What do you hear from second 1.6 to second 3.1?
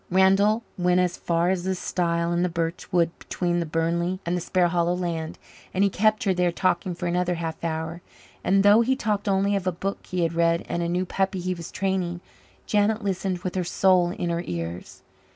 the stile in the birch